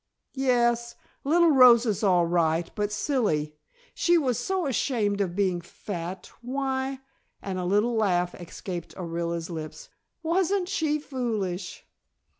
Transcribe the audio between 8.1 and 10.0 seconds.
escaped Orilla's lips.